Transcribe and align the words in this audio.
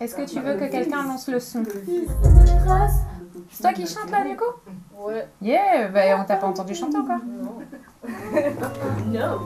Est-ce 0.00 0.14
que 0.14 0.22
tu 0.22 0.40
veux 0.40 0.54
que 0.54 0.70
quelqu'un 0.70 1.02
lance 1.04 1.28
le 1.28 1.38
son? 1.38 1.62
C'est 3.50 3.62
toi 3.62 3.72
qui 3.72 3.86
chante 3.86 4.10
là, 4.10 4.24
du 4.24 4.36
coup 4.36 4.44
Ouais. 4.98 5.26
Yeah, 5.42 5.88
bah 5.88 6.00
on 6.18 6.24
t'a 6.24 6.36
pas 6.36 6.46
entendu 6.46 6.74
chanter 6.74 6.96
encore. 6.98 7.18
Non. 9.06 9.40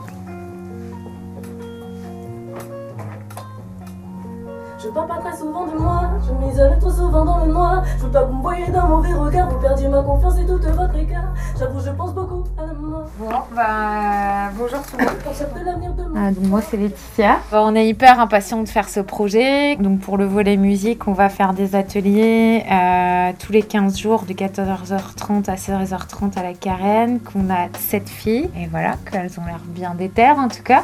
Je 4.85 4.91
parle 4.91 5.09
pas 5.09 5.17
très 5.17 5.35
souvent 5.35 5.67
de 5.67 5.79
moi, 5.79 6.11
je 6.27 6.47
m'isole 6.47 6.79
trop 6.79 6.90
souvent 6.90 7.25
dans 7.25 7.43
le 7.43 7.51
noir. 7.51 7.83
Je 7.97 8.03
veux 8.04 8.11
pas 8.11 8.25
que 8.25 8.27
vous 8.27 8.37
me 8.37 8.43
voyez 8.43 8.67
d'un 8.67 8.87
mauvais 8.87 9.15
regard, 9.15 9.49
vous 9.49 9.58
perdiez 9.58 9.88
ma 9.88 10.03
confiance 10.03 10.38
et 10.38 10.45
tout 10.45 10.58
votre 10.58 10.97
écart. 10.97 11.33
J'avoue, 11.58 11.81
je 11.81 11.90
pense 11.90 12.13
beaucoup 12.13 12.45
à 12.58 12.67
la 12.67 12.75
mort. 12.75 13.07
Bon, 13.19 13.31
bah 13.57 14.51
bonjour 14.58 14.83
tout 14.83 14.99
le 14.99 15.04
monde. 15.07 15.15
Concept 15.25 15.58
de 15.58 15.65
l'avenir 15.65 15.94
de 15.94 16.02
moi. 16.02 16.20
Ah, 16.23 16.30
donc 16.33 16.45
moi 16.45 16.61
c'est 16.61 16.77
Laetitia. 16.77 17.39
On 17.52 17.75
est 17.75 17.89
hyper 17.89 18.20
impatient 18.20 18.62
de 18.62 18.69
faire 18.69 18.91
ce 18.91 19.01
projet. 19.01 19.77
Donc 19.77 20.01
pour 20.01 20.19
le 20.19 20.27
volet 20.27 20.59
musique, 20.59 21.09
on 21.09 21.15
va 21.15 21.30
faire 21.30 21.55
des 21.55 21.77
ateliers 21.77 22.62
euh, 22.71 23.33
tous 23.39 23.53
les 23.53 23.62
15 23.62 23.98
jours 23.98 24.25
de 24.29 24.35
14h30 24.35 25.48
à 25.48 25.55
16h30 25.55 26.39
à 26.39 26.43
la 26.43 26.53
Carène, 26.53 27.21
qu'on 27.21 27.48
a 27.48 27.69
7 27.73 28.07
filles. 28.07 28.51
Et 28.55 28.66
voilà, 28.66 28.97
qu'elles 29.11 29.41
ont 29.41 29.47
l'air 29.47 29.61
bien 29.66 29.95
déterres 29.95 30.37
en 30.37 30.48
tout 30.48 30.62
cas. 30.62 30.83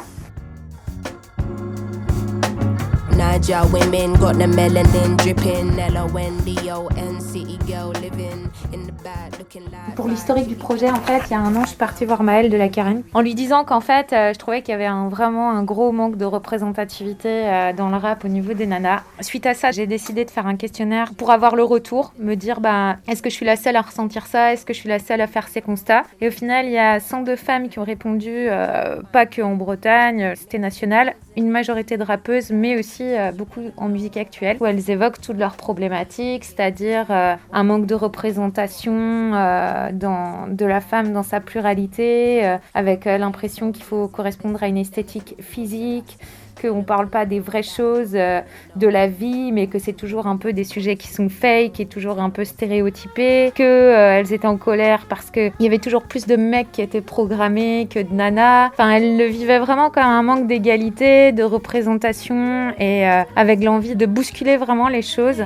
Niger 3.31 3.61
women 3.71 4.13
got 4.19 4.33
the 4.33 4.45
melanin 4.45 5.15
dripping. 5.15 5.79
L-O-N-D-O-N, 5.79 7.17
girl 7.65 7.93
living 8.01 8.49
in 8.73 8.85
the 8.85 9.03
bad 9.03 9.37
looking 9.39 9.63
like. 9.71 9.95
Pour 9.95 10.09
l'historique 10.09 10.47
du 10.47 10.55
projet, 10.55 10.89
en 10.89 10.99
fait, 10.99 11.21
il 11.27 11.31
y 11.31 11.35
a 11.35 11.39
un 11.39 11.55
an, 11.55 11.61
je 11.63 11.69
suis 11.69 11.77
partie 11.77 12.05
voir 12.05 12.23
Maëlle 12.23 12.49
de 12.49 12.57
la 12.57 12.67
Carène 12.67 13.03
en 13.13 13.21
lui 13.21 13.33
disant 13.33 13.63
qu'en 13.63 13.79
fait, 13.79 14.11
euh, 14.11 14.33
je 14.33 14.39
trouvais 14.39 14.61
qu'il 14.61 14.73
y 14.73 14.75
avait 14.75 14.85
un, 14.85 15.07
vraiment 15.07 15.51
un 15.51 15.63
gros 15.63 15.93
manque 15.93 16.17
de 16.17 16.25
représentativité 16.25 17.29
euh, 17.29 17.73
dans 17.73 17.89
le 17.89 17.95
rap 17.95 18.25
au 18.25 18.27
niveau 18.27 18.53
des 18.53 18.65
nanas. 18.65 19.01
Suite 19.21 19.45
à 19.45 19.53
ça, 19.53 19.71
j'ai 19.71 19.87
décidé 19.87 20.25
de 20.25 20.31
faire 20.31 20.47
un 20.47 20.57
questionnaire 20.57 21.13
pour 21.17 21.31
avoir 21.31 21.55
le 21.55 21.63
retour, 21.63 22.13
me 22.19 22.35
dire 22.35 22.59
bah, 22.59 22.97
est-ce 23.07 23.21
que 23.21 23.29
je 23.29 23.35
suis 23.35 23.45
la 23.45 23.55
seule 23.55 23.77
à 23.77 23.81
ressentir 23.81 24.25
ça? 24.25 24.51
Est-ce 24.51 24.65
que 24.65 24.73
je 24.73 24.79
suis 24.79 24.89
la 24.89 24.99
seule 24.99 25.21
à 25.21 25.27
faire 25.27 25.47
ces 25.47 25.61
constats? 25.61 26.03
Et 26.19 26.27
au 26.27 26.31
final, 26.31 26.65
il 26.65 26.73
y 26.73 26.77
a 26.77 26.99
102 26.99 27.35
femmes 27.37 27.69
qui 27.69 27.79
ont 27.79 27.85
répondu, 27.85 28.29
euh, 28.29 29.01
pas 29.13 29.25
que 29.25 29.41
en 29.41 29.55
Bretagne, 29.55 30.33
c'était 30.35 30.59
national, 30.59 31.13
une 31.37 31.49
majorité 31.49 31.97
de 31.97 32.03
rappeuses, 32.03 32.51
mais 32.51 32.77
aussi 32.77 33.03
euh, 33.03 33.31
beaucoup 33.31 33.61
en 33.77 33.87
musique 33.87 34.17
actuelle, 34.17 34.57
où 34.59 34.65
elles 34.65 34.89
évoquent 34.89 35.21
toutes 35.21 35.37
leurs 35.37 35.55
problématiques, 35.55 36.43
c'est-à-dire 36.43 37.05
euh, 37.09 37.35
un 37.53 37.63
manque 37.63 37.85
de 37.85 37.95
représentation 37.95 39.31
euh, 39.33 39.91
de 39.91 40.65
la 40.65 40.81
femme 40.81 41.13
dans 41.13 41.23
sa 41.23 41.39
pluralité, 41.39 42.57
avec 42.73 43.05
l'impression 43.05 43.71
qu'il 43.71 43.83
faut 43.83 44.07
correspondre 44.07 44.61
à 44.63 44.67
une 44.67 44.77
esthétique 44.77 45.35
physique, 45.39 46.17
qu'on 46.61 46.77
ne 46.77 46.83
parle 46.83 47.07
pas 47.07 47.25
des 47.25 47.39
vraies 47.39 47.63
choses 47.63 48.11
de 48.11 48.87
la 48.87 49.07
vie, 49.07 49.51
mais 49.51 49.67
que 49.67 49.79
c'est 49.79 49.93
toujours 49.93 50.27
un 50.27 50.37
peu 50.37 50.53
des 50.53 50.63
sujets 50.63 50.95
qui 50.95 51.07
sont 51.07 51.29
fake 51.29 51.79
et 51.79 51.85
toujours 51.85 52.19
un 52.19 52.29
peu 52.29 52.45
stéréotypés, 52.45 53.51
qu'elles 53.55 54.31
étaient 54.33 54.47
en 54.47 54.57
colère 54.57 55.05
parce 55.09 55.31
qu'il 55.31 55.51
y 55.59 55.65
avait 55.65 55.79
toujours 55.79 56.03
plus 56.03 56.27
de 56.27 56.35
mecs 56.35 56.71
qui 56.71 56.81
étaient 56.81 57.01
programmés 57.01 57.87
que 57.89 57.99
de 57.99 58.13
nanas. 58.13 58.67
Enfin, 58.69 58.91
elles 58.91 59.17
le 59.17 59.25
vivaient 59.25 59.59
vraiment 59.59 59.89
comme 59.89 60.03
un 60.03 60.23
manque 60.23 60.47
d'égalité, 60.47 61.20
de 61.31 61.43
représentation 61.43 62.73
et 62.79 63.07
euh, 63.07 63.21
avec 63.35 63.63
l'envie 63.63 63.95
de 63.95 64.07
bousculer 64.07 64.57
vraiment 64.57 64.87
les 64.87 65.03
choses. 65.03 65.43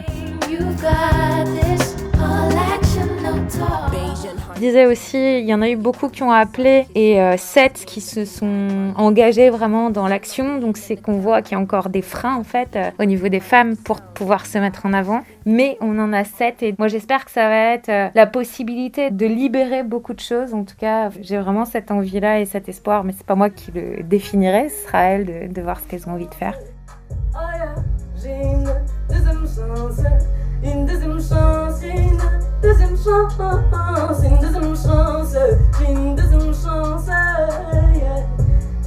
Je 4.55 4.61
disais 4.61 4.85
aussi, 4.85 5.39
il 5.39 5.45
y 5.45 5.53
en 5.53 5.61
a 5.61 5.67
eu 5.67 5.75
beaucoup 5.75 6.07
qui 6.07 6.23
ont 6.23 6.31
appelé 6.31 6.87
et 6.95 7.21
euh, 7.21 7.35
sept 7.35 7.83
qui 7.85 7.99
se 7.99 8.23
sont 8.23 8.93
engagés 8.95 9.49
vraiment 9.49 9.89
dans 9.89 10.07
l'action. 10.07 10.59
Donc 10.59 10.77
c'est 10.77 10.95
qu'on 10.95 11.19
voit 11.19 11.41
qu'il 11.41 11.57
y 11.57 11.59
a 11.59 11.61
encore 11.61 11.89
des 11.89 12.01
freins 12.01 12.37
en 12.37 12.45
fait 12.45 12.77
euh, 12.77 12.89
au 12.97 13.03
niveau 13.03 13.27
des 13.27 13.41
femmes 13.41 13.75
pour 13.75 13.99
pouvoir 13.99 14.45
se 14.45 14.57
mettre 14.57 14.85
en 14.85 14.93
avant. 14.93 15.23
Mais 15.45 15.77
on 15.81 15.99
en 15.99 16.13
a 16.13 16.23
sept 16.23 16.63
et 16.63 16.73
moi 16.79 16.87
j'espère 16.87 17.25
que 17.25 17.31
ça 17.31 17.49
va 17.49 17.73
être 17.73 17.89
euh, 17.89 18.07
la 18.15 18.27
possibilité 18.27 19.11
de 19.11 19.25
libérer 19.25 19.83
beaucoup 19.83 20.13
de 20.13 20.21
choses. 20.21 20.53
En 20.53 20.63
tout 20.63 20.77
cas, 20.77 21.09
j'ai 21.21 21.37
vraiment 21.37 21.65
cette 21.65 21.91
envie-là 21.91 22.39
et 22.39 22.45
cet 22.45 22.69
espoir. 22.69 23.03
Mais 23.03 23.11
c'est 23.11 23.25
pas 23.25 23.35
moi 23.35 23.49
qui 23.49 23.73
le 23.73 24.03
définirai, 24.03 24.69
ce 24.69 24.87
sera 24.87 25.03
elles 25.03 25.51
de, 25.51 25.61
voir 25.61 25.81
ce 25.81 25.87
qu'elles 25.87 26.07
ont 26.07 26.13
envie 26.13 26.29
de 26.29 26.33
faire. 26.33 26.57
Une 30.63 30.85
deuxième 32.65 32.97
chance, 32.97 33.33
une 34.23 34.39
deuxième 34.39 34.75
chance, 34.75 35.35
j'ai 35.79 35.91
une 35.91 36.15
deuxième 36.15 36.53
chance, 36.53 37.07
yeah. 37.07 38.25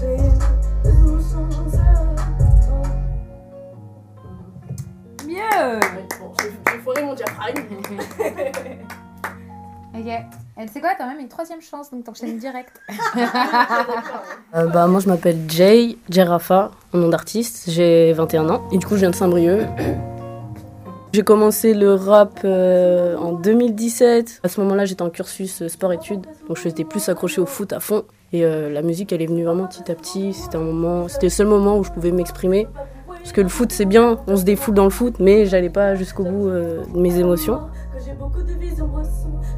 j'ai 0.01 0.17
une 0.17 0.39
deuxième 0.83 1.21
chance. 1.21 1.77
Mieux 5.25 5.81
Bon, 6.19 6.33
j'ai 6.41 6.79
foiré 6.79 7.03
mon 7.05 7.15
diaphragme. 7.15 7.63
Ok. 9.95 10.05
Tu 10.61 10.69
sais 10.73 10.81
quoi, 10.81 10.91
t'as 10.99 11.07
même 11.07 11.21
une 11.21 11.29
troisième 11.29 11.63
chance, 11.63 11.91
donc 11.91 12.05
t'enchaînes 12.05 12.39
direct. 12.39 12.81
Euh, 14.55 14.67
bah, 14.67 14.87
moi, 14.87 15.01
je 15.01 15.09
m'appelle 15.09 15.39
Jay, 15.47 15.99
Jay 16.09 16.23
Rafa, 16.23 16.71
mon 16.95 17.01
nom 17.01 17.09
d'artiste. 17.11 17.65
J'ai 17.69 18.15
21 18.15 18.49
ans. 18.49 18.69
Et 18.73 18.79
du 18.79 18.87
coup, 18.87 18.95
je 18.95 19.01
viens 19.01 19.11
de 19.11 19.15
Saint-Brieuc. 19.15 19.67
J'ai 21.15 21.23
commencé 21.23 21.73
le 21.73 21.95
rap 21.95 22.41
euh, 22.45 23.17
en 23.17 23.33
2017. 23.33 24.41
À 24.43 24.49
ce 24.49 24.61
moment-là, 24.61 24.85
j'étais 24.85 25.03
en 25.03 25.09
cursus 25.09 25.63
euh, 25.63 25.69
sport-études. 25.69 26.27
Donc, 26.47 26.59
je 26.59 26.65
j'étais 26.65 26.85
plus 26.85 27.09
accrochée 27.09 27.41
au 27.41 27.47
foot 27.47 27.73
à 27.73 27.81
fond. 27.81 28.05
Et 28.35 28.45
euh, 28.45 28.71
la 28.71 28.83
musique, 28.83 29.11
elle 29.13 29.23
est 29.23 29.27
venue 29.27 29.45
vraiment 29.45 29.67
petit 29.67 29.91
à 29.91 29.95
petit. 29.95 30.35
C'était 30.35 30.57
un 30.57 30.61
moment, 30.61 31.09
c'était 31.09 31.27
le 31.27 31.31
seul 31.31 31.47
moment 31.47 31.79
où 31.79 31.85
je 31.85 31.91
pouvais 31.91 32.13
m'exprimer. 32.13 32.67
Parce 33.07 33.33
que 33.33 33.41
le 33.41 33.49
foot, 33.49 33.73
c'est 33.73 33.87
bien, 33.87 34.19
on 34.27 34.37
se 34.37 34.45
défoule 34.45 34.75
dans 34.75 34.85
le 34.85 34.91
foot, 34.91 35.15
mais 35.19 35.47
j'allais 35.47 35.71
pas 35.71 35.95
jusqu'au 35.95 36.25
bout 36.25 36.51
de 36.51 36.83
mes 36.95 37.19
émotions. 37.19 37.61
J'ai 38.09 38.15
beaucoup 38.15 38.43
de 38.43 38.55
visions. 38.55 38.89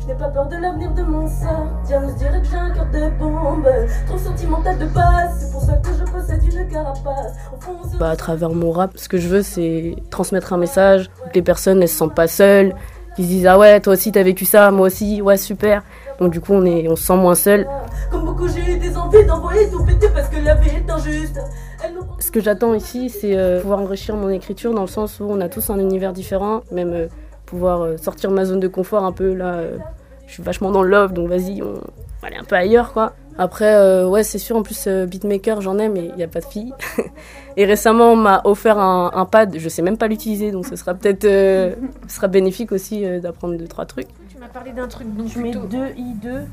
Je 0.01 0.07
n'ai 0.09 0.15
pas 0.15 0.29
peur 0.29 0.49
de 0.49 0.57
l'avenir 0.57 0.91
de 0.93 1.03
mon 1.03 1.25
sang. 1.29 1.69
Tiens, 1.85 2.03
je 2.09 2.15
dirais 2.15 2.41
que 2.41 2.49
j'ai 2.49 2.57
un 2.57 2.71
cœur 2.71 2.87
de 2.87 3.17
bombe. 3.17 3.69
Trop 4.09 4.19
sentimental 4.19 4.77
de 4.77 4.87
base. 4.87 5.37
C'est 5.39 5.53
pour 5.53 5.61
ça 5.63 5.75
que 5.77 5.89
je 5.97 6.03
possède 6.11 6.43
une 6.53 6.67
carapace. 6.69 7.33
Au 7.57 7.61
fond, 7.61 7.77
on 7.85 7.89
se- 7.89 7.97
Bah, 7.97 8.11
à 8.11 8.17
travers 8.17 8.51
mon 8.51 8.73
rap, 8.73 8.95
ce 8.97 9.09
que 9.09 9.19
je 9.19 9.29
veux, 9.29 9.43
c'est 9.43 9.95
transmettre 10.11 10.53
un 10.53 10.57
message. 10.57 11.11
Que 11.29 11.35
les 11.37 11.43
personnes, 11.43 11.81
elles 11.81 11.89
se 11.89 11.97
sentent 11.97 12.17
pas 12.17 12.27
seules. 12.27 12.75
Qu'ils 13.15 13.27
se 13.27 13.31
disent, 13.31 13.47
ah 13.47 13.57
ouais, 13.57 13.79
toi 13.81 13.93
aussi, 13.93 14.11
t'as 14.11 14.25
vécu 14.25 14.45
ça, 14.45 14.73
moi 14.73 14.89
aussi, 14.89 15.23
ouais, 15.23 15.37
super. 15.37 15.85
Donc, 16.19 16.33
du 16.33 16.41
coup, 16.41 16.53
on, 16.55 16.65
est, 16.65 16.89
on 16.89 16.97
se 16.97 17.05
sent 17.05 17.17
moins 17.17 17.37
seul. 17.37 17.69
Comme 18.11 18.25
beaucoup, 18.25 18.49
j'ai 18.49 18.69
eu 18.75 18.79
des 18.79 18.97
envies 18.97 19.25
d'envoyer 19.27 19.71
tout 19.71 19.85
péter 19.85 20.09
parce 20.13 20.29
que 20.29 20.41
la 20.45 20.57
vie 20.57 20.71
est 20.71 20.91
injuste. 20.91 21.39
Ce 22.19 22.33
que 22.33 22.41
j'attends 22.41 22.75
ici, 22.75 23.11
c'est 23.11 23.37
euh, 23.39 23.61
pouvoir 23.61 23.79
enrichir 23.79 24.17
mon 24.17 24.29
écriture 24.29 24.75
dans 24.75 24.83
le 24.83 24.89
sens 24.89 25.21
où 25.21 25.27
on 25.29 25.41
a 25.41 25.49
tous 25.49 25.71
un 25.71 25.79
univers 25.79 26.13
différent, 26.13 26.63
même 26.73 26.93
euh, 26.93 27.07
pouvoir 27.51 27.83
euh, 27.83 27.97
sortir 27.97 28.31
ma 28.31 28.45
zone 28.45 28.61
de 28.61 28.69
confort 28.69 29.05
un 29.05 29.13
peu. 29.13 29.35
Là, 29.35 29.55
euh, 29.55 29.79
je 30.27 30.35
suis 30.35 30.43
vachement 30.43 30.71
dans 30.71 30.83
le 30.83 30.89
love, 30.91 31.13
donc 31.13 31.29
vas-y, 31.29 31.61
on 31.63 31.75
va 32.23 32.29
aller 32.29 32.37
un 32.37 32.45
peu 32.45 32.55
ailleurs, 32.55 32.93
quoi. 32.93 33.15
Après, 33.37 33.75
euh, 33.75 34.07
ouais, 34.07 34.23
c'est 34.23 34.39
sûr, 34.39 34.57
en 34.57 34.63
plus, 34.63 34.85
euh, 34.87 35.07
beatmaker, 35.07 35.61
j'en 35.61 35.79
ai, 35.79 35.89
mais 35.89 36.07
il 36.07 36.15
n'y 36.15 36.23
a 36.23 36.29
pas 36.29 36.41
de 36.41 36.45
fille. 36.45 36.73
Et 37.57 37.65
récemment, 37.65 38.13
on 38.13 38.17
m'a 38.17 38.41
offert 38.45 38.79
un, 38.79 39.11
un 39.15 39.25
pad, 39.25 39.57
je 39.59 39.69
sais 39.69 39.83
même 39.83 39.97
pas 39.97 40.09
l'utiliser, 40.09 40.53
donc 40.53 40.67
ce 40.67 40.77
sera 40.77 40.95
peut-être 40.95 41.25
euh, 41.25 41.75
ce 42.07 42.17
sera 42.17 42.29
bénéfique 42.29 42.71
aussi 42.71 43.05
euh, 43.05 43.19
d'apprendre 43.19 43.57
deux, 43.57 43.67
trois 43.67 43.87
trucs. 43.87 44.09
Tu 44.29 44.39
m'as 44.39 44.49
parlé 44.49 44.73
d'un 44.73 44.87
truc 44.89 45.13
donc 45.17 45.29
Je 45.29 45.39
mets 45.41 45.51
plutôt... 45.51 45.67
2 45.67 45.79
I2, 45.79 46.45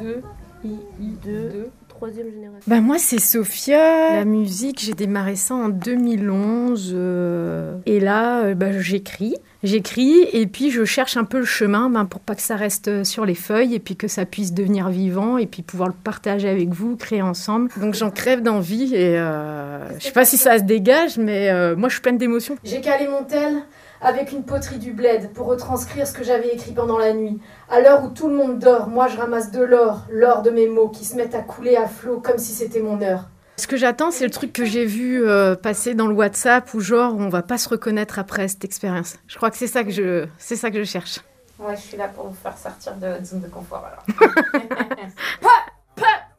2 0.00 0.22
II2, 0.64 1.66
troisième 1.96 2.30
génération. 2.30 2.60
Bah 2.66 2.80
moi 2.80 2.98
c'est 2.98 3.18
Sophia. 3.18 4.16
La 4.16 4.24
musique, 4.24 4.80
j'ai 4.80 4.92
démarré 4.92 5.34
ça 5.34 5.54
en 5.54 5.68
2011 5.70 6.92
euh, 6.94 7.78
et 7.86 8.00
là 8.00 8.44
euh, 8.44 8.54
bah, 8.54 8.78
j'écris, 8.78 9.34
j'écris 9.62 10.22
et 10.32 10.46
puis 10.46 10.70
je 10.70 10.84
cherche 10.84 11.16
un 11.16 11.24
peu 11.24 11.38
le 11.38 11.44
chemin 11.44 11.88
ben, 11.88 12.04
pour 12.04 12.20
pas 12.20 12.34
que 12.34 12.42
ça 12.42 12.56
reste 12.56 12.88
euh, 12.88 13.04
sur 13.04 13.24
les 13.24 13.34
feuilles 13.34 13.74
et 13.74 13.78
puis 13.78 13.96
que 13.96 14.08
ça 14.08 14.26
puisse 14.26 14.52
devenir 14.52 14.90
vivant 14.90 15.38
et 15.38 15.46
puis 15.46 15.62
pouvoir 15.62 15.88
le 15.88 15.94
partager 15.94 16.48
avec 16.48 16.68
vous, 16.68 16.96
créer 16.96 17.22
ensemble. 17.22 17.70
Donc 17.78 17.94
j'en 17.94 18.10
crève 18.10 18.42
d'envie 18.42 18.94
et 18.94 19.18
euh, 19.18 19.98
je 19.98 20.04
sais 20.04 20.12
pas 20.12 20.26
si 20.26 20.36
ça 20.36 20.58
se 20.58 20.64
dégage 20.64 21.16
mais 21.16 21.50
euh, 21.50 21.76
moi 21.76 21.88
je 21.88 21.94
suis 21.94 22.02
pleine 22.02 22.18
d'émotions. 22.18 22.56
J'ai 22.62 22.82
calé 22.82 23.08
mon 23.08 23.24
tel 23.24 23.62
avec 24.00 24.32
une 24.32 24.44
poterie 24.44 24.78
du 24.78 24.92
bled 24.92 25.32
pour 25.32 25.46
retranscrire 25.46 26.06
ce 26.06 26.12
que 26.12 26.24
j'avais 26.24 26.48
écrit 26.48 26.72
pendant 26.72 26.98
la 26.98 27.12
nuit. 27.12 27.40
À 27.68 27.80
l'heure 27.80 28.04
où 28.04 28.08
tout 28.08 28.28
le 28.28 28.34
monde 28.36 28.58
dort, 28.58 28.88
moi 28.88 29.08
je 29.08 29.16
ramasse 29.16 29.50
de 29.50 29.62
l'or, 29.62 30.04
l'or 30.10 30.42
de 30.42 30.50
mes 30.50 30.66
mots 30.68 30.88
qui 30.88 31.04
se 31.04 31.16
mettent 31.16 31.34
à 31.34 31.42
couler 31.42 31.76
à 31.76 31.86
flot 31.88 32.20
comme 32.20 32.38
si 32.38 32.52
c'était 32.52 32.80
mon 32.80 33.00
heure. 33.02 33.24
Ce 33.58 33.66
que 33.66 33.76
j'attends, 33.76 34.10
c'est 34.10 34.24
le 34.24 34.30
truc 34.30 34.52
que 34.52 34.66
j'ai 34.66 34.84
vu 34.84 35.26
euh, 35.26 35.54
passer 35.54 35.94
dans 35.94 36.06
le 36.06 36.14
WhatsApp 36.14 36.74
où 36.74 36.80
genre 36.80 37.14
on 37.16 37.28
va 37.30 37.42
pas 37.42 37.56
se 37.56 37.68
reconnaître 37.70 38.18
après 38.18 38.48
cette 38.48 38.64
expérience. 38.64 39.16
Je 39.26 39.36
crois 39.36 39.50
que 39.50 39.56
c'est 39.56 39.66
ça 39.66 39.82
que 39.82 39.90
je, 39.90 40.26
c'est 40.38 40.56
ça 40.56 40.70
que 40.70 40.78
je 40.78 40.84
cherche. 40.84 41.20
Ouais, 41.58 41.74
je 41.74 41.80
suis 41.80 41.96
là 41.96 42.08
pour 42.08 42.26
vous 42.26 42.34
faire 42.34 42.56
sortir 42.58 42.94
de 42.96 43.06
votre 43.06 43.24
zone 43.24 43.40
de 43.40 43.48
confort 43.48 43.82
alors. 43.86 44.04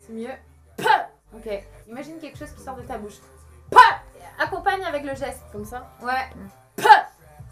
C'est 0.08 0.14
mieux. 0.14 0.30
Ok. 1.36 1.50
Imagine 1.90 2.18
quelque 2.20 2.38
chose 2.38 2.52
qui 2.56 2.64
sort 2.64 2.76
de 2.76 2.84
ta 2.84 2.98
bouche. 2.98 3.16
Pa 3.72 3.80
Accompagne 4.40 4.84
avec 4.88 5.04
le 5.04 5.16
geste. 5.16 5.42
Comme 5.52 5.66
ça 5.66 5.90
Ouais. 6.02 6.14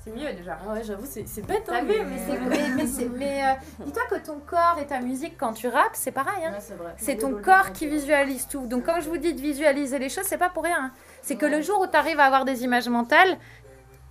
C'est 0.05 0.11
mieux 0.15 0.33
déjà. 0.33 0.59
Ah 0.63 0.73
ouais, 0.73 0.83
j'avoue, 0.83 1.05
c'est 1.05 1.45
bête, 1.47 1.63
T'as 1.65 1.77
hein. 1.77 1.81
vu 1.83 1.93
Mais, 2.05 2.85
c'est- 2.85 3.09
mais, 3.09 3.41
euh, 3.43 3.53
dis-toi 3.85 4.03
que 4.09 4.15
ton 4.23 4.39
corps 4.39 4.77
et 4.79 4.85
ta 4.85 4.99
musique, 4.99 5.35
quand 5.37 5.53
tu 5.53 5.67
rappes, 5.67 5.93
c'est 5.95 6.11
pareil. 6.11 6.45
Hein. 6.45 6.51
Ouais, 6.51 6.91
c'est 6.97 7.15
ton 7.17 7.33
corps 7.41 7.71
qui 7.73 7.87
visualise 7.87 8.47
tout. 8.47 8.67
Donc 8.67 8.85
quand 8.85 9.01
je 9.01 9.09
vous 9.09 9.17
dis 9.17 9.33
de 9.33 9.41
visualiser 9.41 9.97
les 9.97 10.09
choses, 10.09 10.25
c'est 10.25 10.37
pas 10.37 10.49
pour 10.49 10.63
rien. 10.63 10.91
C'est 11.23 11.37
que 11.37 11.47
le 11.47 11.61
jour 11.63 11.81
où 11.81 11.87
tu 11.87 11.97
arrives 11.97 12.19
à 12.19 12.25
avoir 12.25 12.45
des 12.45 12.63
images 12.63 12.87
mentales, 12.87 13.35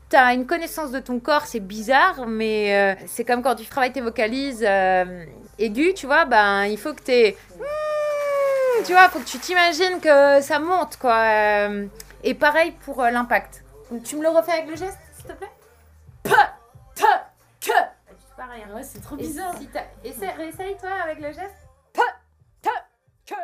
t'as 0.08 0.34
une 0.34 0.46
connaissance 0.46 0.90
de 0.90 0.98
ton 0.98 1.20
corps, 1.20 1.46
c'est 1.46 1.60
bizarre, 1.60 2.26
mais 2.26 2.74
euh, 2.74 3.00
c'est 3.06 3.24
comme 3.24 3.42
quand 3.42 3.54
tu 3.54 3.64
travailles 3.66 3.92
tes 3.92 4.00
vocalises 4.00 4.64
euh, 4.66 5.24
aiguës, 5.60 5.94
tu 5.94 6.06
vois, 6.06 6.24
ben 6.24 6.64
il 6.64 6.76
faut 6.78 6.92
que 6.92 7.02
t'aies... 7.02 7.36
Tu 8.84 8.92
vois, 8.92 9.08
faut 9.08 9.20
que 9.20 9.24
tu 9.24 9.38
t'imagines 9.38 10.00
que 10.00 10.40
ça 10.42 10.58
monte, 10.58 10.96
quoi. 10.96 11.68
Et 12.24 12.34
pareil 12.34 12.72
pour 12.84 13.00
l'impact. 13.02 13.62
Tu 14.04 14.16
me 14.16 14.22
le 14.22 14.28
refais 14.30 14.50
avec 14.52 14.66
le 14.68 14.74
geste, 14.76 14.98
s'il 15.16 15.26
te 15.26 15.32
plaît? 15.32 15.48
Ouais, 18.54 18.82
c'est 18.82 19.00
trop 19.00 19.16
bizarre. 19.16 19.54
si 19.58 19.66
toi 19.66 20.90
avec 21.04 21.18
le 21.18 21.28
geste. 21.28 21.54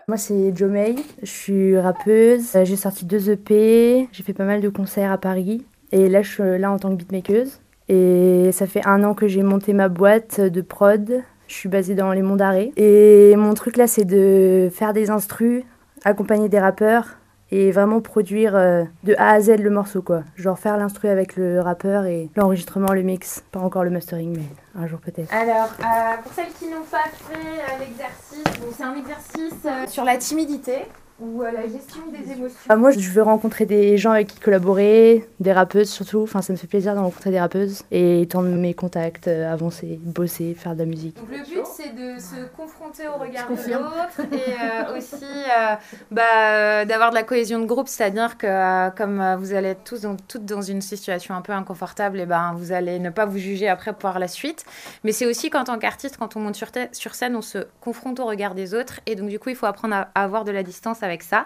Moi, 0.08 0.16
c'est 0.16 0.54
Jomei, 0.54 0.96
je 1.22 1.30
suis 1.30 1.78
rappeuse. 1.78 2.54
Euh, 2.54 2.64
J'ai 2.64 2.76
sorti 2.76 3.06
deux 3.06 3.30
EP, 3.30 4.08
j'ai 4.12 4.22
fait 4.22 4.34
pas 4.34 4.44
mal 4.44 4.60
de 4.60 4.68
concerts 4.68 5.10
à 5.10 5.18
Paris. 5.18 5.64
Et 5.92 6.08
là, 6.08 6.22
je 6.22 6.30
suis 6.30 6.58
là 6.58 6.70
en 6.70 6.78
tant 6.78 6.90
que 6.90 6.96
beatmakeuse. 6.96 7.60
Et 7.88 8.50
ça 8.52 8.66
fait 8.66 8.86
un 8.86 9.02
an 9.04 9.14
que 9.14 9.26
j'ai 9.26 9.42
monté 9.42 9.72
ma 9.72 9.88
boîte 9.88 10.40
de 10.40 10.60
prod. 10.60 11.22
Je 11.48 11.54
suis 11.54 11.68
basée 11.68 11.94
dans 11.94 12.12
les 12.12 12.22
Monts 12.22 12.36
d'Arrée. 12.36 12.72
Et 12.76 13.34
mon 13.36 13.54
truc 13.54 13.76
là, 13.76 13.86
c'est 13.86 14.04
de 14.04 14.68
faire 14.72 14.92
des 14.92 15.10
instrus, 15.10 15.64
accompagner 16.04 16.48
des 16.48 16.60
rappeurs 16.60 17.19
et 17.52 17.70
vraiment 17.72 18.00
produire 18.00 18.54
euh, 18.54 18.84
de 19.04 19.14
A 19.18 19.30
à 19.30 19.40
Z 19.40 19.58
le 19.58 19.70
morceau, 19.70 20.02
quoi. 20.02 20.22
Genre 20.36 20.58
faire 20.58 20.76
l'instru 20.76 21.08
avec 21.08 21.36
le 21.36 21.60
rappeur 21.60 22.04
et 22.04 22.30
l'enregistrement, 22.36 22.92
le 22.92 23.02
mix. 23.02 23.44
Pas 23.52 23.60
encore 23.60 23.84
le 23.84 23.90
mastering, 23.90 24.36
mais 24.36 24.80
un 24.80 24.86
jour 24.86 25.00
peut-être. 25.00 25.32
Alors, 25.34 25.70
euh, 25.80 26.22
pour 26.22 26.32
celles 26.32 26.52
qui 26.58 26.66
n'ont 26.66 26.84
pas 26.90 27.08
fait 27.12 27.34
euh, 27.34 27.78
l'exercice, 27.80 28.44
c'est 28.76 28.84
un 28.84 28.94
exercice 28.96 29.92
sur 29.92 30.04
la 30.04 30.16
timidité 30.16 30.74
ou 31.20 31.42
euh, 31.42 31.50
la 31.52 31.62
gestion 31.62 32.00
des 32.10 32.32
émotions. 32.32 32.56
Ah, 32.68 32.76
moi, 32.76 32.90
je 32.90 33.10
veux 33.10 33.22
rencontrer 33.22 33.66
des 33.66 33.96
gens 33.98 34.12
avec 34.12 34.28
qui 34.28 34.40
collaborer, 34.40 35.28
des 35.40 35.52
rappeuses 35.52 35.90
surtout. 35.90 36.22
Enfin, 36.22 36.42
ça 36.42 36.52
me 36.52 36.58
fait 36.58 36.66
plaisir 36.66 36.94
de 36.94 37.00
rencontrer 37.00 37.30
des 37.30 37.40
rappeuses 37.40 37.82
et 37.90 38.22
étendre 38.22 38.48
mes 38.48 38.74
contacts, 38.74 39.28
euh, 39.28 39.52
avancer, 39.52 39.98
bosser, 40.02 40.54
faire 40.54 40.74
de 40.74 40.80
la 40.80 40.84
musique. 40.86 41.16
Donc 41.16 41.30
le 41.30 41.44
but 41.44 41.66
c'est 41.66 41.94
de 41.94 42.18
se 42.18 42.46
confronter 42.56 43.08
au 43.08 43.18
regard 43.20 43.48
de 43.48 43.54
l'autre 43.72 44.32
et 44.32 44.52
euh, 44.52 44.96
aussi 44.98 45.24
euh, 45.24 45.74
bah, 46.10 46.22
euh, 46.46 46.84
d'avoir 46.84 47.10
de 47.10 47.14
la 47.16 47.22
cohésion 47.22 47.58
de 47.58 47.66
groupe, 47.66 47.88
c'est-à-dire 47.88 48.38
que 48.38 48.46
euh, 48.46 48.90
comme 48.90 49.36
vous 49.38 49.52
allez 49.52 49.68
être 49.70 49.84
tous 49.84 50.02
dans, 50.02 50.16
toutes 50.16 50.44
dans 50.44 50.62
une 50.62 50.80
situation 50.80 51.34
un 51.34 51.42
peu 51.42 51.52
inconfortable, 51.52 52.20
et 52.20 52.26
ben 52.26 52.54
vous 52.56 52.72
allez 52.72 52.98
ne 52.98 53.10
pas 53.10 53.26
vous 53.26 53.38
juger 53.38 53.68
après 53.68 53.92
par 53.92 54.18
la 54.18 54.28
suite. 54.28 54.64
Mais 55.04 55.12
c'est 55.12 55.26
aussi 55.26 55.50
qu'en 55.50 55.64
tant 55.64 55.78
qu'artiste, 55.78 56.16
quand 56.18 56.36
on 56.36 56.40
monte 56.40 56.54
sur, 56.56 56.70
te- 56.72 56.88
sur 56.92 57.14
scène, 57.14 57.36
on 57.36 57.42
se 57.42 57.58
confronte 57.80 58.20
au 58.20 58.26
regard 58.26 58.54
des 58.54 58.74
autres 58.74 59.00
et 59.06 59.16
donc 59.16 59.28
du 59.28 59.38
coup 59.38 59.48
il 59.50 59.56
faut 59.56 59.66
apprendre 59.66 59.94
à, 59.94 60.08
à 60.14 60.24
avoir 60.24 60.44
de 60.44 60.50
la 60.52 60.62
distance 60.62 61.02
avec 61.02 61.09
ça. 61.22 61.44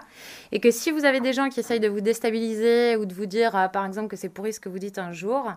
Et 0.51 0.59
que 0.59 0.71
si 0.71 0.91
vous 0.91 1.05
avez 1.05 1.19
des 1.19 1.33
gens 1.33 1.49
qui 1.49 1.59
essayent 1.59 1.79
de 1.79 1.89
vous 1.89 2.01
déstabiliser 2.01 2.95
ou 2.95 3.05
de 3.05 3.13
vous 3.13 3.25
dire 3.25 3.55
euh, 3.55 3.67
par 3.67 3.85
exemple 3.85 4.07
que 4.07 4.15
c'est 4.15 4.29
pourri 4.29 4.53
ce 4.53 4.59
que 4.59 4.69
vous 4.69 4.79
dites 4.79 4.97
un 4.97 5.11
jour, 5.11 5.51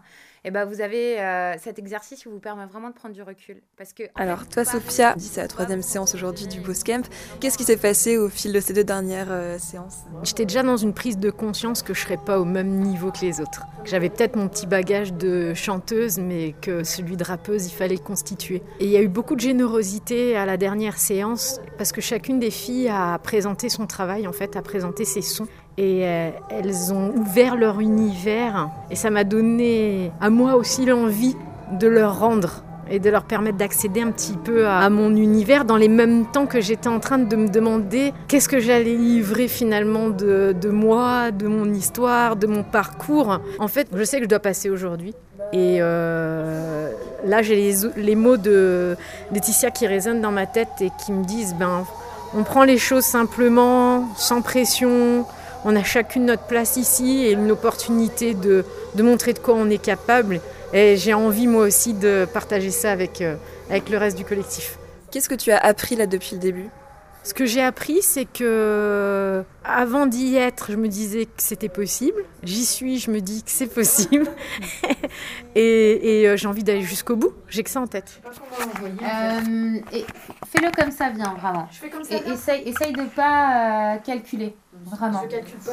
et 0.45 0.51
ben 0.51 0.65
vous 0.65 0.81
avez 0.81 1.21
euh, 1.21 1.57
cet 1.59 1.79
exercice 1.79 2.23
qui 2.23 2.29
vous 2.29 2.39
permet 2.39 2.65
vraiment 2.67 2.89
de 2.89 2.95
prendre 2.95 3.15
du 3.15 3.23
recul. 3.23 3.61
Parce 3.77 3.93
que, 3.93 4.05
Alors 4.15 4.41
fait, 4.43 4.49
toi 4.49 4.65
Sophia, 4.65 5.15
dis 5.17 5.27
c'est 5.27 5.41
la 5.41 5.49
troisième 5.49 5.83
séance 5.83 6.15
aujourd'hui 6.15 6.47
du 6.47 6.61
Boss 6.61 6.85
Camp. 6.85 7.09
Qu'est-ce 7.41 7.59
qui 7.59 7.65
s'est 7.65 7.77
passé 7.77 8.17
au 8.17 8.29
fil 8.29 8.53
de 8.53 8.61
ces 8.61 8.73
deux 8.73 8.85
dernières 8.85 9.31
euh, 9.31 9.59
séances? 9.59 9.99
J'étais 10.23 10.47
déjà 10.47 10.63
dans 10.63 10.77
une 10.77 10.95
prise 10.95 11.19
de 11.19 11.31
conscience 11.31 11.83
que 11.83 11.93
je 11.93 12.01
serais 12.01 12.17
pas 12.17 12.39
au 12.39 12.45
même 12.45 12.69
niveau 12.69 13.11
que 13.11 13.21
les 13.23 13.41
autres. 13.41 13.63
J'avais 13.85 14.11
peut-être 14.11 14.37
mon 14.37 14.49
petit 14.49 14.67
bagage 14.67 15.13
de 15.13 15.55
chanteuse, 15.55 16.19
mais 16.19 16.55
que 16.61 16.85
celui 16.85 17.17
de 17.17 17.25
rappeuse, 17.25 17.67
il 17.67 17.73
fallait 17.73 17.97
le 17.97 18.01
constituer. 18.01 18.63
Et 18.81 18.85
il 18.85 18.91
y 18.91 18.97
a 18.97 19.03
eu 19.03 19.09
beaucoup 19.09 19.35
de 19.35 19.41
générosité 19.41 20.37
à 20.37 20.47
la 20.47 20.57
dernière 20.57 20.99
séance, 20.99 21.61
parce 21.79 21.93
que 21.93 22.01
chacune 22.01 22.39
des 22.39 22.51
filles 22.51 22.89
a 22.89 23.19
présenté 23.19 23.69
son 23.69 23.87
travail, 23.87 23.98
en 24.01 24.33
fait, 24.33 24.57
a 24.57 24.63
présenté 24.63 25.05
ses 25.05 25.23
sons. 25.23 25.47
Et 25.77 26.07
euh, 26.07 26.31
elles 26.51 26.93
ont 26.93 27.13
ouvert 27.17 27.57
leur 27.57 27.81
univers. 27.81 28.69
Et 28.91 28.97
ça 28.97 29.11
m'a 29.11 29.25
donné 29.25 30.11
à 30.21 30.31
moi 30.31 30.57
aussi 30.57 30.85
l'envie 30.85 31.37
de 31.73 31.87
leur 31.87 32.19
rendre 32.19 32.65
et 32.91 32.99
de 33.01 33.11
leur 33.11 33.25
permettre 33.25 33.59
d'accéder 33.59 34.01
un 34.01 34.11
petit 34.11 34.37
peu 34.37 34.67
à, 34.67 34.79
à 34.79 34.89
mon 34.89 35.15
univers 35.15 35.65
dans 35.65 35.77
les 35.77 35.89
mêmes 35.89 36.25
temps 36.27 36.47
que 36.47 36.61
j'étais 36.61 36.89
en 36.89 37.01
train 37.01 37.19
de 37.19 37.37
me 37.37 37.49
demander 37.49 38.13
qu'est-ce 38.29 38.49
que 38.49 38.61
j'allais 38.61 38.95
livrer 38.97 39.47
finalement 39.47 40.09
de, 40.09 40.55
de 40.59 40.71
moi, 40.71 41.31
de 41.31 41.47
mon 41.47 41.73
histoire, 41.73 42.37
de 42.37 42.47
mon 42.47 42.63
parcours. 42.63 43.41
En 43.59 43.69
fait, 43.69 43.89
je 43.95 44.05
sais 44.05 44.19
que 44.19 44.25
je 44.25 44.29
dois 44.29 44.39
passer 44.39 44.71
aujourd'hui. 44.71 45.15
Et 45.53 45.79
euh, 45.81 46.91
là, 47.25 47.43
j'ai 47.43 47.57
les, 47.57 47.75
les 47.97 48.15
mots 48.15 48.37
de 48.37 48.97
Laetitia 49.33 49.71
qui 49.71 49.87
résonnent 49.87 50.21
dans 50.21 50.33
ma 50.33 50.47
tête 50.47 50.69
et 50.81 50.91
qui 51.05 51.13
me 51.13 51.25
disent 51.25 51.55
ben, 51.59 51.85
on 52.35 52.45
prend 52.45 52.65
les 52.65 52.79
choses 52.79 53.05
simplement, 53.05 54.09
sans 54.17 54.43
pression. 54.43 55.27
On 55.65 55.75
a 55.77 55.83
chacune 55.83 56.27
notre 56.27 56.45
place 56.45 56.77
ici 56.77 57.25
et 57.25 57.33
une 57.33 57.51
opportunité 57.51 58.35
de, 58.35 58.65
montrer 58.99 59.33
de 59.33 59.39
quoi 59.39 59.55
on 59.55 59.69
est 59.71 59.83
capable. 59.83 60.41
Et 60.73 60.97
j'ai 60.97 61.15
envie 61.15 61.47
moi 61.47 61.65
aussi 61.65 61.95
de 61.95 62.27
partager 62.33 62.71
ça 62.71 62.93
avec, 62.93 63.23
euh, 63.23 63.37
avec 63.71 63.89
le 63.89 63.97
reste 63.97 64.17
du 64.17 64.25
collectif. 64.25 64.79
Qu'est-ce 65.11 65.29
que 65.29 65.35
tu 65.35 65.51
as 65.51 65.59
appris 65.59 65.97
là 65.97 66.07
depuis 66.07 66.35
le 66.35 66.41
début? 66.41 66.69
Ce 67.25 67.35
que 67.35 67.45
j'ai 67.45 67.63
appris, 67.63 68.01
c'est 68.01 68.25
que 68.25 69.45
avant 69.65 70.07
d'y 70.07 70.37
être, 70.37 70.73
je 70.73 70.77
me 70.77 70.89
disais 70.89 71.27
que 71.27 71.43
c'était 71.43 71.69
possible. 71.69 72.23
J'y 72.43 72.65
suis, 72.65 72.99
je 72.99 73.11
me 73.11 73.21
dis 73.21 73.43
que 73.43 73.51
c'est 73.51 73.67
possible. 73.67 74.27
et 75.55 76.21
et, 76.21 76.29
euh, 76.29 76.37
j'ai 76.37 76.49
envie 76.49 76.65
d'aller 76.65 76.83
jusqu'au 76.83 77.17
bout. 77.17 77.33
J'ai 77.49 77.63
que 77.63 77.71
ça 77.71 77.81
en 77.81 77.87
tête. 77.87 78.21
Euh, 78.27 79.81
et 79.93 80.05
fais-le 80.47 80.71
comme 80.71 80.91
ça 80.91 81.11
vient 81.11 81.35
vraiment. 81.35 81.69
Je 81.71 81.79
fais 81.79 81.91
comme 81.91 82.05
ça. 82.05 82.15
Et 82.15 82.31
essaye, 82.31 82.69
essaye 82.69 82.93
de 82.93 83.05
pas 83.05 83.95
euh, 83.95 83.99
calculer, 83.99 84.57
vraiment. 84.85 85.23
Je 85.25 85.37
calcule 85.37 85.59
pas. 85.59 85.73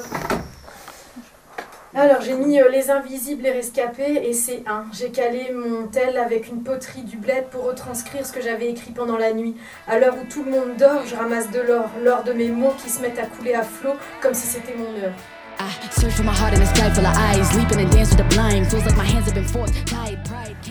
Alors, 1.97 2.19
j'ai 2.19 2.33
mis 2.33 2.59
euh, 2.59 2.67
les 2.69 2.91
invisibles 2.91 3.45
et 3.45 3.51
rescapés 3.51 4.19
et 4.25 4.33
c'est 4.33 4.63
un. 4.67 4.83
J'ai 4.91 5.11
calé 5.11 5.53
mon 5.53 5.87
tel 5.87 6.17
avec 6.17 6.49
une 6.49 6.61
poterie 6.61 7.03
du 7.03 7.15
bled 7.15 7.45
pour 7.51 7.63
retranscrire 7.63 8.25
ce 8.25 8.33
que 8.33 8.41
j'avais 8.41 8.69
écrit 8.69 8.91
pendant 8.91 9.17
la 9.17 9.31
nuit. 9.31 9.55
À 9.87 9.97
l'heure 9.97 10.15
où 10.21 10.25
tout 10.29 10.43
le 10.43 10.51
monde 10.51 10.75
dort, 10.77 11.03
je 11.05 11.15
ramasse 11.15 11.49
de 11.51 11.61
l'or, 11.61 11.89
l'or 12.03 12.23
de 12.25 12.33
mes 12.33 12.49
mots 12.49 12.73
qui 12.83 12.89
se 12.89 13.01
mettent 13.01 13.17
à 13.17 13.25
couler 13.25 13.53
à 13.53 13.63
flot 13.63 13.93
comme 14.21 14.33
si 14.33 14.45
c'était 14.45 14.75
mon 14.75 14.89
heure. 15.01 15.13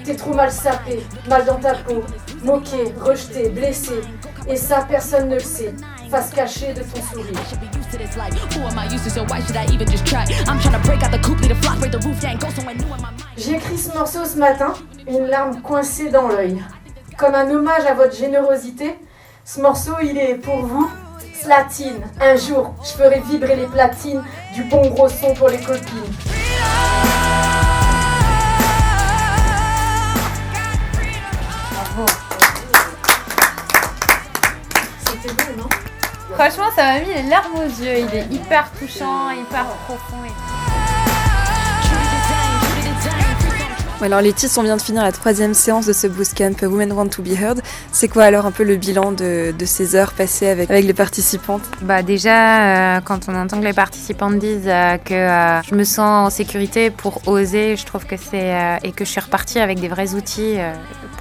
T'es 0.05 0.17
trop 0.17 0.35
mal 0.35 0.51
sapé, 0.51 1.05
mal 1.29 1.45
dans 1.45 1.57
ta 1.57 1.75
peau, 1.75 2.03
moqué, 2.43 2.93
rejeté, 3.01 3.49
blessé. 3.49 4.01
Et 4.49 4.57
ça, 4.57 4.87
personne 4.89 5.29
ne 5.29 5.35
le 5.35 5.41
sait. 5.41 5.75
Face 6.11 6.31
cachée 6.31 6.75
de 6.75 6.83
ton 6.83 7.03
sourire. 7.03 7.41
J'ai 13.37 13.53
écrit 13.53 13.79
ce 13.79 13.93
morceau 13.97 14.25
ce 14.25 14.39
matin, 14.39 14.75
une 15.09 15.27
larme 15.27 15.61
coincée 15.63 16.11
dans 16.11 16.29
l'œil. 16.29 16.63
Comme 17.17 17.35
un 17.35 17.49
hommage 17.51 17.87
à 17.87 17.95
votre 17.95 18.15
générosité, 18.15 18.99
ce 19.45 19.61
morceau 19.61 19.95
il 20.03 20.19
est 20.19 20.35
pour 20.35 20.59
vous. 20.67 20.91
Slatine, 21.41 22.01
un 22.21 22.37
jour 22.37 22.75
je 22.83 22.91
ferai 22.91 23.21
vibrer 23.21 23.57
les 23.57 23.67
platines 23.67 24.23
du 24.55 24.65
bon 24.65 24.89
gros 24.89 25.09
son 25.09 25.35
pour 25.35 25.49
les 25.49 25.59
copines. 25.59 26.34
Franchement, 36.37 36.65
ça 36.77 36.83
m'a 36.85 37.01
mis 37.01 37.15
les 37.15 37.29
larmes 37.29 37.55
aux 37.57 37.63
yeux. 37.83 37.99
Il 38.11 38.15
est 38.17 38.27
hyper 38.31 38.71
touchant, 38.79 39.31
hyper 39.31 39.65
profond. 39.87 40.25
et- 40.25 40.31
Alors 44.05 44.21
Laetitia, 44.21 44.61
on 44.61 44.65
vient 44.65 44.77
de 44.77 44.83
finir 44.83 45.03
la 45.03 45.13
troisième 45.13 45.55
séance 45.55 45.87
de 45.87 45.95
ce 45.95 46.07
Boost 46.07 46.37
Camp 46.37 46.61
Women 46.61 46.93
Want 46.93 47.09
to 47.09 47.23
Be 47.23 47.29
Heard. 47.41 47.63
C'est 47.91 48.09
quoi 48.09 48.25
alors 48.25 48.45
un 48.45 48.51
peu 48.51 48.63
le 48.63 48.77
bilan 48.77 49.13
de, 49.13 49.55
de 49.59 49.65
ces 49.65 49.97
heures 49.97 50.13
passées 50.13 50.49
avec, 50.49 50.71
avec 50.71 50.85
les 50.85 50.93
participantes? 50.93 51.63
Bah 51.81 52.03
déjà, 52.03 52.97
euh, 52.97 53.01
quand 53.03 53.21
on 53.29 53.35
entend 53.35 53.61
que 53.61 53.65
les 53.65 53.73
participantes 53.73 54.39
disent 54.39 54.65
euh, 54.67 54.99
que 54.99 55.15
euh, 55.15 55.63
je 55.63 55.75
me 55.75 55.85
sens 55.85 56.27
en 56.27 56.29
sécurité 56.29 56.91
pour 56.91 57.27
oser, 57.27 57.77
je 57.79 57.87
trouve 57.87 58.05
que 58.05 58.17
c'est 58.19 58.53
euh, 58.55 58.77
et 58.83 58.93
que 58.93 59.07
je 59.07 59.11
suis 59.11 59.21
repartie 59.21 59.59
avec 59.59 59.81
des 59.81 59.89
vrais 59.89 60.13
outils. 60.15 60.57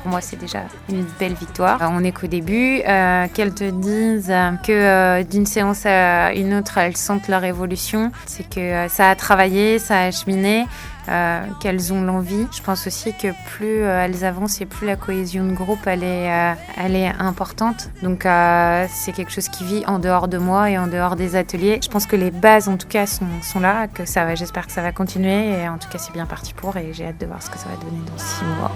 Pour 0.03 0.11
moi, 0.11 0.19
c'est 0.21 0.35
déjà 0.35 0.63
une 0.89 1.05
belle 1.17 1.33
victoire. 1.33 1.81
Euh, 1.81 1.87
on 1.89 2.01
n'est 2.01 2.11
qu'au 2.11 2.27
début. 2.27 2.81
euh, 2.85 3.25
Qu'elles 3.33 3.53
te 3.53 3.69
disent 3.69 4.33
que 4.63 4.71
euh, 4.71 5.23
d'une 5.23 5.45
séance 5.45 5.85
à 5.85 6.33
une 6.33 6.53
autre, 6.55 6.77
elles 6.77 6.97
sentent 6.97 7.29
leur 7.29 7.43
évolution. 7.45 8.11
C'est 8.25 8.47
que 8.49 8.87
ça 8.89 9.09
a 9.09 9.15
travaillé, 9.15 9.79
ça 9.79 10.01
a 10.01 10.11
cheminé. 10.11 10.65
Euh, 11.09 11.45
qu'elles 11.59 11.91
ont 11.91 12.01
l'envie. 12.01 12.47
Je 12.51 12.61
pense 12.61 12.87
aussi 12.87 13.13
que 13.13 13.27
plus 13.49 13.83
euh, 13.83 14.05
elles 14.05 14.23
avancent 14.23 14.61
et 14.61 14.65
plus 14.65 14.87
la 14.87 14.95
cohésion 14.95 15.45
de 15.45 15.51
groupe 15.53 15.85
elle 15.85 16.03
est, 16.03 16.31
euh, 16.31 16.53
elle 16.77 16.95
est 16.95 17.07
importante. 17.19 17.89
Donc 18.01 18.23
c'est 18.23 19.11
quelque 19.11 19.31
chose 19.31 19.49
qui 19.49 19.63
vit 19.63 19.83
en 19.85 19.99
dehors 19.99 20.27
de 20.27 20.37
moi 20.37 20.69
et 20.69 20.77
en 20.77 20.87
dehors 20.87 21.15
des 21.15 21.35
ateliers. 21.35 21.79
Je 21.83 21.89
pense 21.89 22.05
que 22.05 22.15
les 22.15 22.31
bases 22.31 22.69
en 22.69 22.77
tout 22.77 22.87
cas 22.87 23.05
sont, 23.05 23.25
sont 23.41 23.59
là, 23.59 23.87
que 23.87 24.05
ça 24.05 24.25
va, 24.25 24.35
j'espère 24.35 24.65
que 24.65 24.71
ça 24.71 24.81
va 24.81 24.91
continuer 24.91 25.59
et 25.59 25.69
en 25.69 25.77
tout 25.77 25.89
cas 25.89 25.97
c'est 25.97 26.13
bien 26.13 26.25
parti 26.25 26.53
pour 26.53 26.77
et 26.77 26.93
j'ai 26.93 27.07
hâte 27.07 27.19
de 27.19 27.25
voir 27.25 27.41
ce 27.41 27.49
que 27.49 27.57
ça 27.57 27.65
va 27.69 27.75
donner 27.83 28.01
dans 28.05 28.17
six 28.17 28.45
mois. 28.45 28.71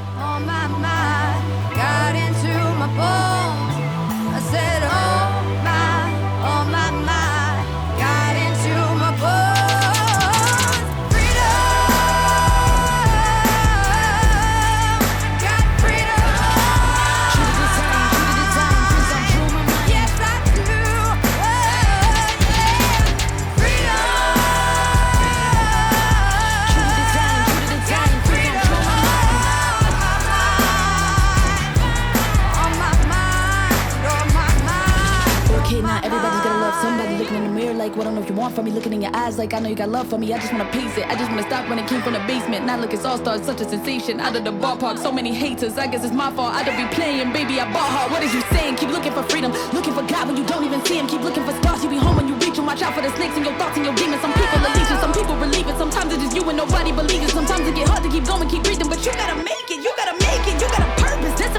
want 38.47 38.55
from 38.55 38.65
me. 38.65 38.71
Looking 38.71 38.93
in 38.93 39.01
your 39.01 39.15
eyes 39.15 39.37
like 39.37 39.53
I 39.53 39.59
know 39.59 39.69
you 39.69 39.75
got 39.75 39.89
love 39.89 40.07
for 40.07 40.17
me. 40.17 40.33
I 40.33 40.39
just 40.39 40.51
wanna 40.53 40.71
pace 40.71 40.95
it. 40.97 41.05
I 41.07 41.15
just 41.15 41.29
wanna 41.29 41.43
stop 41.43 41.67
when 41.69 41.79
it 41.79 41.87
came 41.87 42.01
from 42.01 42.13
the 42.13 42.23
basement. 42.31 42.65
Now 42.65 42.77
look, 42.79 42.93
it's 42.93 43.03
all 43.03 43.17
stars, 43.17 43.43
such 43.43 43.59
a 43.61 43.67
sensation. 43.67 44.19
Out 44.19 44.35
of 44.35 44.43
the 44.43 44.51
ballpark, 44.51 44.97
so 44.97 45.11
many 45.11 45.33
haters. 45.33 45.77
I 45.77 45.87
guess 45.87 46.03
it's 46.05 46.13
my 46.13 46.31
fault. 46.31 46.53
I 46.53 46.63
don't 46.63 46.77
be 46.77 46.87
playing, 46.95 47.33
baby. 47.33 47.59
I 47.59 47.65
bought 47.73 47.91
hard. 47.95 48.11
What 48.11 48.23
is 48.23 48.33
you 48.33 48.41
saying? 48.53 48.77
Keep 48.77 48.91
looking 48.95 49.11
for 49.11 49.23
freedom. 49.23 49.51
Looking 49.73 49.93
for 49.93 50.03
God 50.13 50.27
when 50.27 50.37
you 50.37 50.45
don't 50.45 50.63
even 50.63 50.79
see 50.85 50.97
him. 50.97 51.07
Keep 51.07 51.21
looking 51.27 51.43
for 51.43 51.53
stars. 51.59 51.83
You 51.83 51.89
be 51.89 51.97
home 51.97 52.15
when 52.15 52.27
you 52.27 52.35
reach 52.35 52.57
him. 52.57 52.65
Watch 52.65 52.81
out 52.81 52.93
for 52.95 53.01
the 53.01 53.11
snakes 53.17 53.35
and 53.35 53.45
your 53.45 53.55
thoughts 53.59 53.75
and 53.75 53.85
your 53.85 53.95
demons. 53.95 54.21
Some 54.21 54.33
people 54.33 54.59
are 54.63 54.73
legion, 54.79 54.97
some 55.05 55.13
people 55.13 55.35
believe 55.35 55.67
it. 55.67 55.77
Sometimes 55.77 56.13
it's 56.13 56.23
just 56.23 56.35
you 56.35 56.43
and 56.47 56.57
nobody 56.57 56.91
believes 56.91 57.25
it. 57.27 57.33
Sometimes 57.39 57.67
it 57.67 57.75
get 57.75 57.87
hard 57.89 58.03
to 58.03 58.09
keep 58.09 58.25
going, 58.25 58.47
keep 58.47 58.63
breathing, 58.63 58.87
but 58.87 59.03
you 59.05 59.11
gotta 59.11 59.37
make 59.43 59.67
it. 59.75 59.79
You 59.83 59.91
gotta 59.99 60.15
make 60.23 60.45
it. 60.47 60.55
You 60.61 60.67
gotta 60.71 60.89
purpose. 61.03 61.35
That's 61.39 61.56